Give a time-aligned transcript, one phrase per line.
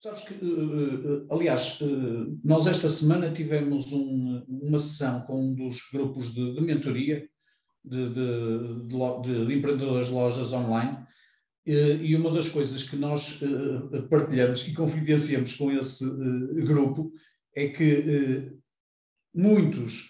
[0.00, 5.54] Sabes que, uh, uh, aliás, uh, nós esta semana tivemos um, uma sessão com um
[5.54, 7.28] dos grupos de, de mentoria
[7.84, 11.04] de, de, de, de, empreendedores de lojas online
[11.66, 13.40] e uma das coisas que nós
[14.08, 16.04] partilhamos e confidenciamos com esse
[16.64, 17.12] grupo
[17.54, 18.52] é que
[19.34, 20.08] muitos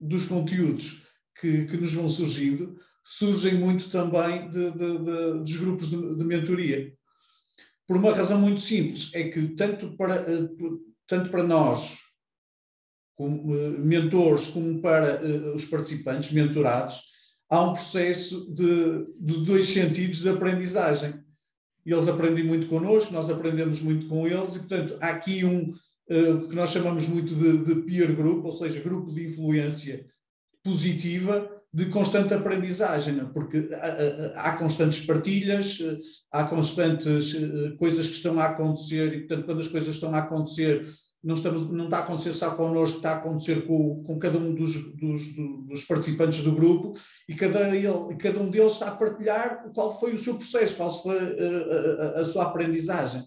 [0.00, 1.02] dos conteúdos
[1.40, 6.96] que, que, nos vão surgindo surgem muito também dos grupos de mentoria
[7.92, 10.48] por uma razão muito simples, é que tanto para, eh,
[11.06, 11.98] tanto para nós,
[13.14, 17.02] como eh, mentores, como para eh, os participantes, mentorados,
[17.50, 21.22] há um processo de, de dois sentidos de aprendizagem.
[21.84, 25.70] Eles aprendem muito connosco, nós aprendemos muito com eles, e, portanto, há aqui um
[26.48, 30.06] que nós chamamos muito de, de peer group, ou seja, grupo de influência
[30.62, 33.24] positiva, de constante aprendizagem, é?
[33.24, 35.78] porque há, há, constantes partilhas,
[36.30, 40.18] há constantes eh, coisas que estão a acontecer, e portanto, quando as coisas estão a
[40.18, 40.84] acontecer,
[41.24, 44.54] não, estamos, não está a acontecer só connosco, está a acontecer com, com cada um
[44.54, 45.34] dos, dos,
[45.66, 46.92] dos, participantes do grupo,
[47.26, 51.02] e cada, ele, cada um deles está a partilhar qual foi o seu processo, qual
[51.02, 53.24] foi a, a, a sua aprendizagem.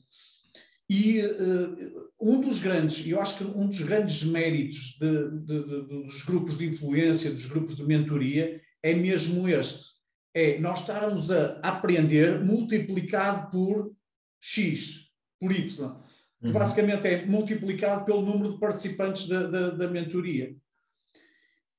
[0.90, 6.04] E uh, um dos grandes, eu acho que um dos grandes méritos de, de, de,
[6.04, 9.92] dos grupos de influência, dos grupos de mentoria, é mesmo este:
[10.34, 13.92] é nós estarmos a aprender multiplicado por
[14.40, 16.02] X, por Y.
[16.42, 16.52] Uhum.
[16.52, 20.56] Basicamente é multiplicado pelo número de participantes da, da, da mentoria.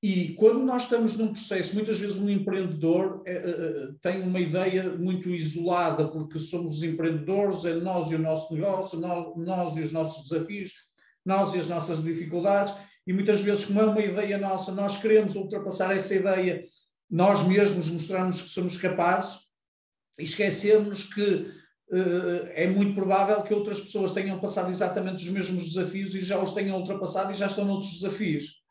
[0.08, 4.90] E quando nós estamos num processo, muitas vezes um empreendedor é, é, tem uma ideia
[4.90, 9.80] muito isolada, porque somos os empreendedores, é nós e o nosso negócio, nós, nós e
[9.80, 10.74] os nossos desafios,
[11.24, 12.72] nós e as nossas dificuldades,
[13.04, 16.62] e muitas vezes, como é uma ideia nossa, nós queremos ultrapassar essa ideia,
[17.10, 19.40] nós mesmos mostrarmos que somos capazes
[20.20, 21.50] e esquecemos que
[22.54, 26.52] é muito provável que outras pessoas tenham passado exatamente os mesmos desafios e já os
[26.52, 28.64] tenham ultrapassado e já estão noutros desafios.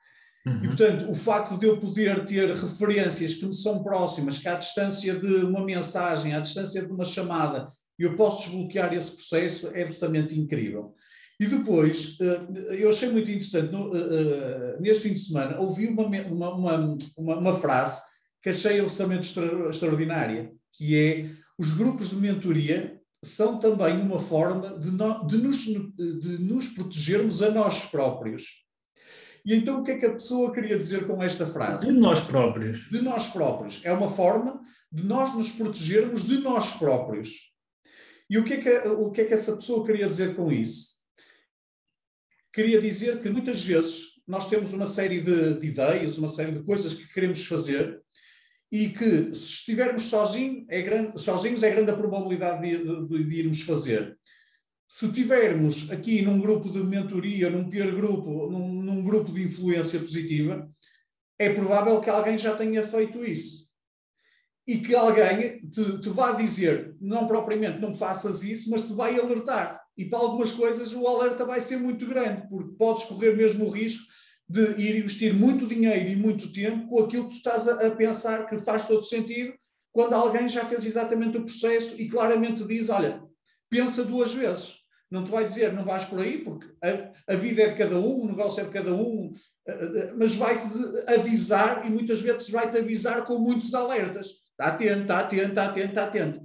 [0.46, 0.64] Uhum.
[0.64, 4.56] E, portanto, o facto de eu poder ter referências que me são próximas, que à
[4.56, 7.68] distância de uma mensagem, à distância de uma chamada,
[7.98, 10.94] eu posso desbloquear esse processo, é absolutamente incrível.
[11.40, 16.06] E depois, eh, eu achei muito interessante, eh, eh, neste fim de semana, ouvi uma,
[16.06, 18.02] uma, uma, uma frase
[18.42, 19.38] que achei absolutamente
[19.70, 25.58] extraordinária, que é os grupos de mentoria são também uma forma de, no, de, nos,
[25.66, 28.65] de nos protegermos a nós próprios.
[29.46, 31.86] E então o que é que a pessoa queria dizer com esta frase?
[31.86, 32.90] De nós próprios.
[32.90, 33.80] De nós próprios.
[33.84, 34.60] É uma forma
[34.92, 37.54] de nós nos protegermos de nós próprios.
[38.28, 40.96] E o que é que, o que, é que essa pessoa queria dizer com isso?
[42.52, 46.64] Queria dizer que muitas vezes nós temos uma série de, de ideias, uma série de
[46.64, 48.02] coisas que queremos fazer
[48.72, 53.36] e que se estivermos sozinhos é grande, sozinhos é grande a probabilidade de, de, de
[53.36, 54.18] irmos fazer
[54.88, 58.75] se tivermos aqui num grupo de mentoria, num peer grupo, num,
[59.06, 60.70] grupo de influência positiva,
[61.40, 63.66] é provável que alguém já tenha feito isso.
[64.68, 69.20] E que alguém te, te vá dizer, não propriamente não faças isso, mas te vai
[69.20, 69.82] alertar.
[69.98, 73.70] E para algumas coisas o alerta vai ser muito grande, porque podes correr mesmo o
[73.70, 74.04] risco
[74.48, 77.92] de ir investir muito dinheiro e muito tempo com aquilo que tu estás a, a
[77.92, 79.54] pensar que faz todo sentido,
[79.92, 83.24] quando alguém já fez exatamente o processo e claramente diz: olha,
[83.70, 84.85] pensa duas vezes.
[85.16, 87.98] Não te vai dizer, não vais por aí, porque a, a vida é de cada
[87.98, 89.32] um, o negócio é de cada um,
[89.66, 90.68] eh, eh, mas vai-te
[91.08, 94.28] avisar e muitas vezes vai-te avisar com muitos alertas.
[94.28, 96.42] Está atento, está atento, está atento, está atento.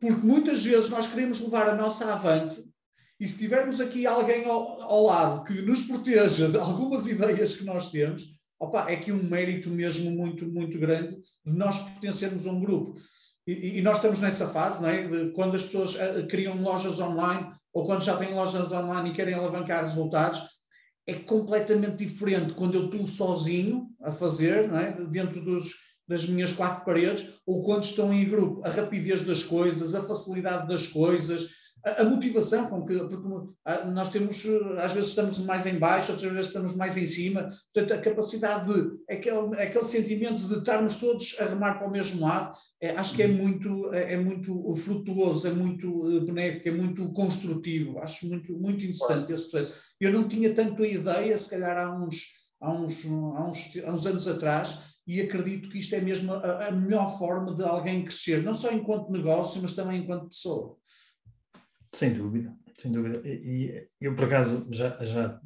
[0.00, 2.64] Porque muitas vezes nós queremos levar a nossa avante
[3.20, 7.64] e se tivermos aqui alguém ao, ao lado que nos proteja de algumas ideias que
[7.64, 8.24] nós temos,
[8.58, 11.16] opa, é que um mérito mesmo muito, muito grande
[11.46, 12.96] de nós pertencermos a um grupo.
[13.48, 15.08] E, nós estamos nessa fase, não é?
[15.08, 19.14] De quando as pessoas uh, criam lojas online ou quando já têm lojas online e
[19.14, 20.40] querem alavancar resultados,
[21.06, 24.92] é completamente diferente quando eu estou sozinho a fazer, é?
[25.06, 25.72] dentro dos,
[26.06, 28.62] das minhas quatro paredes, ou quando estão em grupo.
[28.64, 31.48] A rapidez das coisas, a facilidade das coisas,
[31.84, 33.28] a, a, motivação com que, porque
[33.92, 34.44] nós temos,
[34.82, 38.72] às vezes estamos mais em baixo, outras vezes estamos mais em cima, portanto a capacidade
[38.72, 43.14] de, aquele, aquele sentimento de estarmos todos a remar para o mesmo lado, é, acho
[43.14, 48.26] que é muito, é, é, muito frutuoso, é muito eh, benéfico, é muito construtivo, acho
[48.26, 49.94] muito, muito interessante esse processo.
[50.00, 52.24] Eu não tinha tanto a ideia, se calhar há uns,
[52.60, 56.66] há uns, há uns, há uns anos atrás e acredito que isto é mesmo a,
[56.66, 60.76] a, melhor forma de alguém crescer, não só enquanto negócio, mas também enquanto pessoa.
[61.92, 63.26] Sem dúvida, sem dúvida.
[63.26, 65.40] E, e eu, por acaso, já, já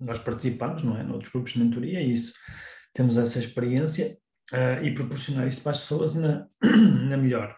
[0.00, 1.02] nós participamos, não é?
[1.02, 2.34] Noutros grupos de mentoria, é isso.
[2.92, 4.16] Temos essa experiência
[4.52, 6.48] uh, e proporcionar isto para as pessoas na,
[7.08, 7.56] na melhor.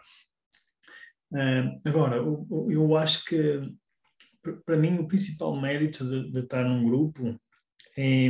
[1.32, 3.60] Uh, agora, eu, eu acho que,
[4.64, 7.38] para mim, o principal mérito de, de estar num grupo
[7.96, 8.28] é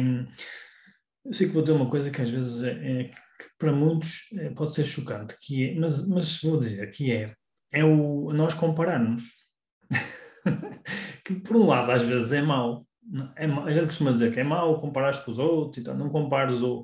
[1.27, 3.11] eu sei que vou dizer uma coisa que às vezes é, é
[3.59, 7.35] para muitos é, pode ser chocante, que é, mas, mas vou dizer que é,
[7.73, 9.25] é o nós compararmos.
[11.27, 12.87] Que por um lado às vezes é mau.
[13.37, 16.63] É, a gente costuma dizer que é mau comparar-te com os outros, então não compares
[16.63, 16.83] o,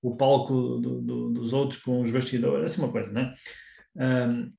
[0.00, 3.34] o palco do, do, dos outros com os bastidores, assim uma coisa, não é?
[3.94, 4.52] Um,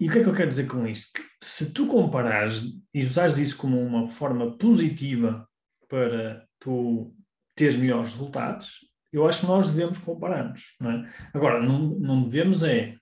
[0.00, 1.12] e o que é que eu quero dizer com isto?
[1.12, 2.62] Que se tu comparares
[2.92, 5.46] e usares isso como uma forma positiva
[5.88, 7.14] para tu
[7.54, 8.80] ter melhores resultados,
[9.12, 10.76] eu acho que nós devemos comparar-nos.
[10.82, 11.28] É?
[11.32, 12.96] Agora, não, não devemos é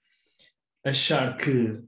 [0.84, 1.80] achar que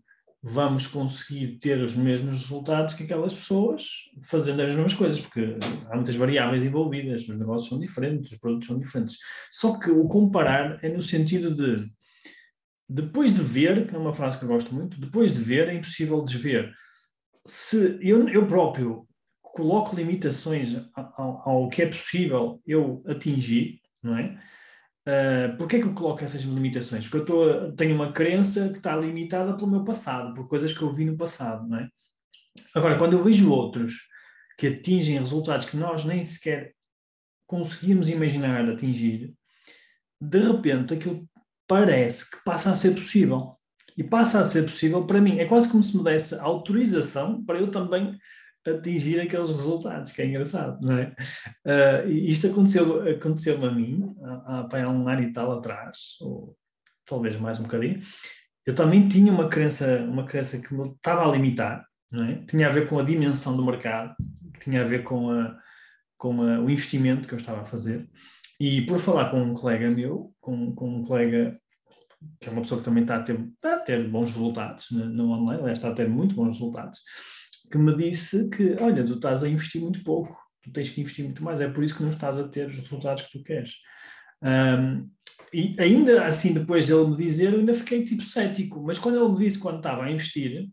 [0.46, 5.56] vamos conseguir ter os mesmos resultados que aquelas pessoas fazendo as mesmas coisas, porque
[5.88, 9.17] há muitas variáveis envolvidas, os negócios são diferentes, os produtos são diferentes.
[9.50, 11.91] Só que o comparar é no sentido de,
[12.87, 15.75] depois de ver, que é uma frase que eu gosto muito, depois de ver é
[15.75, 16.75] impossível desver.
[17.46, 19.08] Se eu, eu próprio
[19.41, 24.38] coloco limitações ao, ao, que é possível eu atingir, não é?
[25.06, 27.06] Uh, Porquê é que eu coloco essas limitações?
[27.06, 30.83] Porque eu tô, tenho uma crença que está limitada pelo meu passado, por coisas que
[30.83, 31.89] eu vi no passado, não é?
[32.75, 34.09] Agora, quando eu vejo outros
[34.59, 36.73] que atingem resultados que nós nem sequer
[37.47, 39.35] conseguimos imaginar atingir,
[40.21, 41.29] de repente aquilo
[41.67, 43.56] parece que passa a ser possível.
[43.97, 45.39] E passa a ser possível para mim.
[45.39, 48.19] É quase como se me desse autorização para eu também
[48.66, 51.14] atingir aqueles resultados, que é engraçado, não é?
[51.66, 56.56] Uh, isto aconteceu, aconteceu a mim há, há um ano e tal atrás, ou
[57.06, 58.00] talvez mais um bocadinho.
[58.66, 62.43] Eu também tinha uma crença, uma crença que me estava a limitar, não é?
[62.49, 64.14] Tinha a ver com a dimensão do mercado,
[64.61, 65.56] tinha a ver com, a,
[66.17, 68.08] com a, o investimento que eu estava a fazer.
[68.58, 71.58] E por falar com um colega meu, com, com um colega
[72.40, 75.72] que é uma pessoa que também está a ter, a ter bons resultados no, online,
[75.72, 77.00] está a ter muito bons resultados,
[77.70, 81.25] que me disse que, olha, tu estás a investir muito pouco, tu tens que investir
[81.25, 83.72] muito mais, é por isso que não estás a ter os resultados que tu queres.
[84.43, 85.11] Um,
[85.52, 89.32] e ainda assim, depois dele me dizer, eu ainda fiquei tipo cético, mas quando ele
[89.32, 90.69] me disse quando estava a investir,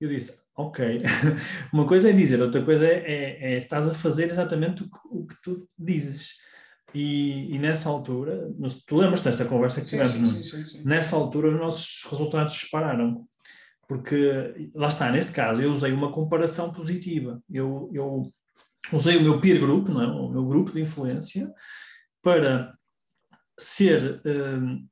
[0.00, 0.98] eu disse, ok,
[1.72, 4.98] uma coisa é dizer, outra coisa é, é, é estás a fazer exatamente o que,
[5.10, 6.36] o que tu dizes.
[6.94, 8.50] E, e, nessa altura,
[8.86, 10.48] tu lembras desta conversa que sim, tivemos?
[10.48, 13.28] Sim, sim, nessa altura, os nossos resultados dispararam
[13.88, 17.42] porque lá está, neste caso, eu usei uma comparação positiva.
[17.50, 18.30] Eu, eu
[18.92, 20.06] usei o meu peer group, não é?
[20.06, 21.50] o meu grupo de influência,
[22.22, 22.76] para
[23.58, 24.86] ser um,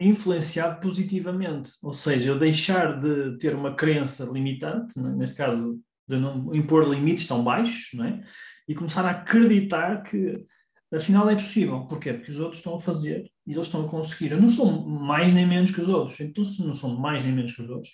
[0.00, 1.70] influenciado positivamente.
[1.82, 5.02] Ou seja, eu deixar de ter uma crença limitante, é?
[5.02, 8.24] neste caso, de não impor limites tão baixos, não é?
[8.66, 10.44] e começar a acreditar que
[10.92, 11.80] afinal é possível.
[11.86, 12.12] Porquê?
[12.12, 14.32] Porque os outros estão a fazer e eles estão a conseguir.
[14.32, 16.20] Eu não sou mais nem menos que os outros.
[16.20, 17.92] Então, se não sou mais nem menos que os outros,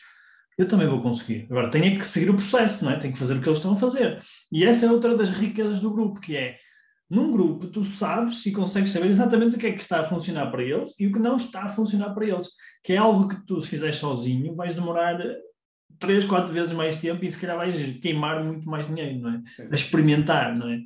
[0.58, 1.46] eu também vou conseguir.
[1.50, 2.98] Agora, tenho é que seguir o processo, não é?
[2.98, 4.19] Tenho que fazer o que eles estão a fazer.
[4.50, 6.56] E essa é outra das riquezas do grupo, que é,
[7.10, 10.50] num grupo, tu sabes e consegues saber exatamente o que é que está a funcionar
[10.50, 12.49] para eles e o que não está a funcionar para eles.
[12.82, 15.18] Que é algo que tu, se fizeres sozinho, vais demorar
[15.99, 19.42] três, quatro vezes mais tempo e se calhar vais queimar muito mais dinheiro, não é?
[19.44, 19.68] Sim.
[19.71, 20.78] A experimentar, não é?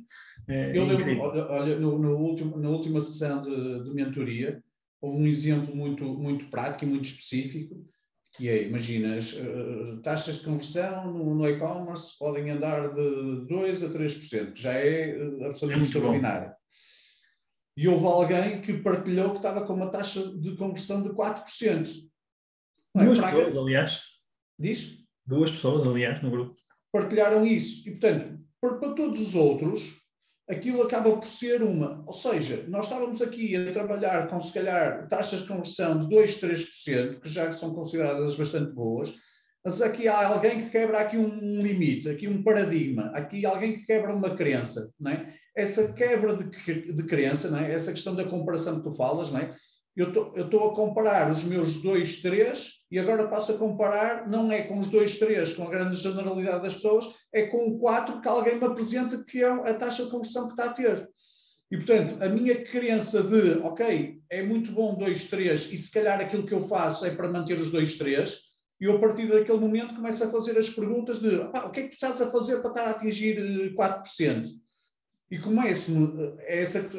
[0.51, 4.61] É, eu é lembro, olha, no, no último, na última sessão de, de mentoria,
[4.99, 7.87] houve um exemplo muito, muito prático e muito específico,
[8.33, 13.85] que é, imagina, as uh, taxas de conversão no, no e-commerce podem andar de 2%
[13.85, 16.53] a 3%, que já é uh, absolutamente extraordinário.
[17.77, 21.87] E houve alguém que partilhou que estava com uma taxa de conversão de 4%.
[22.93, 24.01] Duas é, pessoas, aliás.
[24.59, 24.97] Diz?
[25.25, 26.55] Duas pessoas, aliás, no grupo.
[26.91, 27.87] Partilharam isso.
[27.87, 30.00] E, portanto, para, para todos os outros,
[30.49, 32.03] aquilo acaba por ser uma.
[32.05, 36.39] Ou seja, nós estávamos aqui a trabalhar com, se calhar, taxas de conversão de 2,
[36.39, 39.13] 3%, que já são consideradas bastante boas,
[39.63, 43.85] mas aqui há alguém que quebra aqui um limite, aqui um paradigma, aqui alguém que
[43.85, 45.35] quebra uma crença, não é?
[45.55, 47.71] Essa quebra de, de crença, não é?
[47.71, 49.53] Essa questão da comparação que tu falas, não é?
[49.95, 54.61] Eu estou a comparar os meus dois, três, e agora passo a comparar, não é
[54.61, 58.27] com os dois, três, com a grande generalidade das pessoas, é com o quatro que
[58.27, 61.09] alguém me apresenta que é a taxa de conversão que está a ter.
[61.69, 66.19] E, portanto, a minha crença de, ok, é muito bom dois, três, e se calhar
[66.19, 68.39] aquilo que eu faço é para manter os dois, três,
[68.79, 71.83] e eu, a partir daquele momento, começo a fazer as perguntas de, o que é
[71.83, 74.47] que tu estás a fazer para estar a atingir 4%?
[75.31, 75.93] Eh, E como é, esse,
[76.39, 76.89] é essa,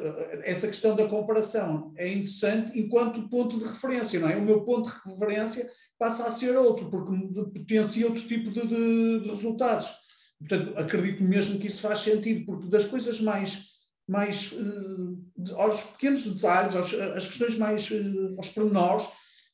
[0.43, 4.37] essa questão da comparação é interessante enquanto ponto de referência, não é?
[4.37, 7.13] O meu ponto de referência passa a ser outro, porque
[7.53, 9.93] potencia outro tipo de, de, de resultados.
[10.39, 13.69] Portanto, acredito mesmo que isso faz sentido, porque das coisas mais,
[14.09, 19.07] mais uh, aos pequenos detalhes, aos, às questões mais, uh, aos pormenores,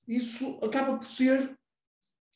[0.06, 1.54] isso acaba por ser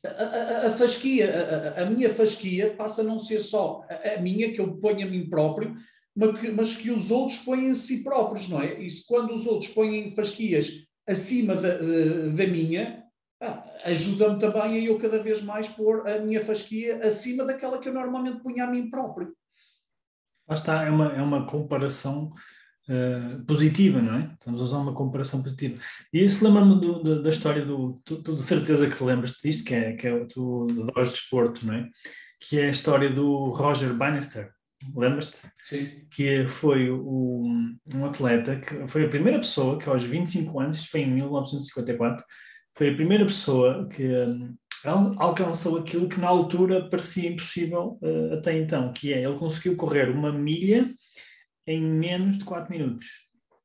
[0.05, 4.53] a, a, a fasquia, a, a, minha fasquia passa a não ser só a, minha,
[4.53, 5.75] que eu ponho a mim próprio,
[6.15, 8.81] mas que, os outros põem a si próprios, não é?
[8.81, 10.71] E quando os outros põem fasquias
[11.09, 13.03] acima da, da minha,
[13.43, 17.89] ah, ajuda-me também a eu cada vez mais pôr a minha fasquia acima daquela que
[17.89, 19.35] eu normalmente punha a mim próprio.
[20.49, 22.31] Lá está, é uma, é uma comparação
[22.89, 24.33] uh, positiva, não é?
[24.35, 25.81] Estamos a usar uma comparação positiva.
[26.13, 27.95] E isso lembra-me da história do.
[28.05, 31.75] Tu, tu de certeza que lembras disto, que é, que é do, do Desporto, não
[31.75, 31.89] é?
[32.41, 34.53] Que é a história do Roger Bannister
[34.95, 35.39] lembras-te?
[35.61, 35.89] Sim.
[36.11, 37.45] Que foi o,
[37.95, 42.25] um atleta que foi a primeira pessoa que aos 25 anos, foi em 1954,
[42.77, 44.57] foi a primeira pessoa que um,
[45.19, 50.11] alcançou aquilo que na altura parecia impossível uh, até então, que é ele conseguiu correr
[50.11, 50.91] uma milha
[51.67, 53.07] em menos de 4 minutos.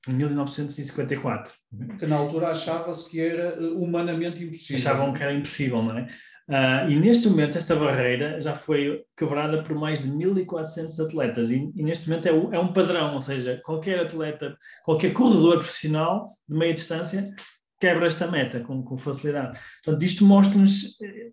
[0.08, 1.54] Em 1954.
[2.00, 4.78] Que na altura achava-se que era eh, humanamente impossível.
[4.78, 6.08] Achavam que era impossível, não é?
[6.48, 11.70] Uh, e neste momento esta barreira já foi quebrada por mais de 1.400 atletas e,
[11.76, 16.58] e neste momento é, é, um padrão, ou seja, qualquer atleta, qualquer corredor profissional de
[16.58, 17.34] meia distância
[17.78, 19.60] quebra esta meta com, com facilidade.
[19.84, 21.32] Portanto, isto mostra-nos, eh,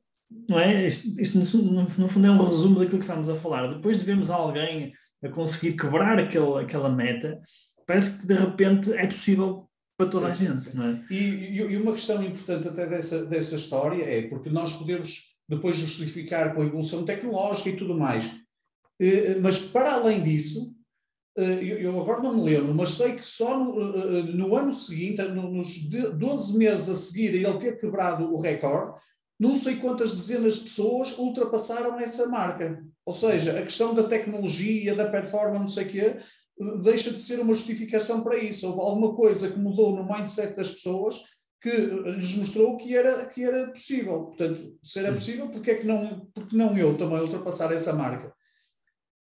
[0.48, 0.86] não é?
[0.88, 3.68] Isto, isto no, no, fundo é um resumo daquilo que estamos a falar.
[3.68, 4.92] Depois de vermos alguém
[5.22, 7.38] a conseguir quebrar aquele, aquela meta,
[7.86, 11.04] parece que de repente é possível para toda a gente, não é?
[11.10, 16.54] E, e, uma questão importante até dessa, dessa história é porque nós podemos depois justificar
[16.54, 18.30] com a evolução tecnológica e tudo mais,
[19.00, 20.74] eh, mas para além disso,
[21.36, 25.22] eh, eu agora não me lembro, mas sei que só no, eh, no ano seguinte,
[25.22, 25.78] nos
[26.16, 29.00] 12 meses a seguir a ele ter quebrado o recorde,
[29.38, 32.82] não sei quantas dezenas de pessoas ultrapassaram essa marca.
[33.04, 36.16] Ou seja, a questão da tecnologia, da performance, não sei o quê,
[36.82, 38.66] deixa de ser uma justificação para isso.
[38.66, 41.22] Houve alguma coisa que mudou no mindset das pessoas
[41.60, 44.24] que lhes mostrou que era, que era possível.
[44.24, 48.34] Portanto, se era possível, porque é que não, porque não eu também ultrapassar essa marca?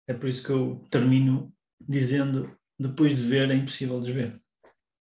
[0.06, 4.43] É por isso que eu termino dizendo, depois de ver, é impossível desver.